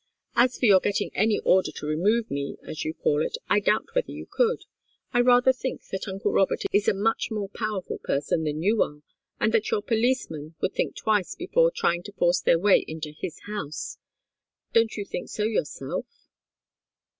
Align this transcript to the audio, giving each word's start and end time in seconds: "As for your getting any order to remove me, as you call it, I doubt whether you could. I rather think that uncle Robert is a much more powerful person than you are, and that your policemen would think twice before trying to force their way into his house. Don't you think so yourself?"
"As 0.35 0.57
for 0.57 0.65
your 0.65 0.79
getting 0.79 1.11
any 1.13 1.37
order 1.41 1.71
to 1.73 1.85
remove 1.85 2.31
me, 2.31 2.57
as 2.67 2.83
you 2.83 2.91
call 2.91 3.23
it, 3.23 3.37
I 3.49 3.59
doubt 3.59 3.85
whether 3.93 4.11
you 4.11 4.25
could. 4.25 4.63
I 5.13 5.21
rather 5.21 5.53
think 5.53 5.85
that 5.91 6.07
uncle 6.07 6.31
Robert 6.31 6.63
is 6.73 6.87
a 6.87 6.93
much 6.95 7.29
more 7.29 7.49
powerful 7.49 7.99
person 7.99 8.43
than 8.45 8.63
you 8.63 8.81
are, 8.81 9.03
and 9.39 9.53
that 9.53 9.69
your 9.69 9.83
policemen 9.83 10.55
would 10.59 10.73
think 10.73 10.95
twice 10.95 11.35
before 11.35 11.69
trying 11.69 12.01
to 12.01 12.13
force 12.13 12.39
their 12.41 12.57
way 12.57 12.83
into 12.87 13.11
his 13.11 13.41
house. 13.41 13.99
Don't 14.73 14.97
you 14.97 15.05
think 15.05 15.29
so 15.29 15.43
yourself?" 15.43 16.07